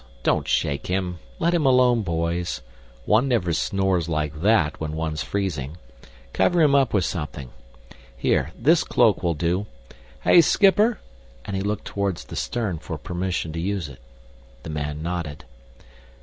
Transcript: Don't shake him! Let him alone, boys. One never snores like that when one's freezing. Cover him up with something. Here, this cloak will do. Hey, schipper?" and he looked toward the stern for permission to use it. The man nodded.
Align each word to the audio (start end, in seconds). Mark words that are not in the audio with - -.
Don't 0.23 0.47
shake 0.47 0.87
him! 0.87 1.19
Let 1.37 1.53
him 1.53 1.63
alone, 1.67 2.01
boys. 2.01 2.61
One 3.05 3.27
never 3.27 3.53
snores 3.53 4.09
like 4.09 4.41
that 4.41 4.79
when 4.81 4.93
one's 4.95 5.21
freezing. 5.21 5.77
Cover 6.33 6.59
him 6.63 6.73
up 6.73 6.91
with 6.91 7.05
something. 7.05 7.51
Here, 8.17 8.51
this 8.57 8.83
cloak 8.83 9.21
will 9.21 9.35
do. 9.35 9.67
Hey, 10.23 10.39
schipper?" 10.41 10.97
and 11.45 11.55
he 11.55 11.61
looked 11.61 11.85
toward 11.85 12.17
the 12.17 12.35
stern 12.35 12.79
for 12.79 12.97
permission 12.97 13.53
to 13.53 13.59
use 13.59 13.87
it. 13.89 13.99
The 14.63 14.71
man 14.71 15.03
nodded. 15.03 15.45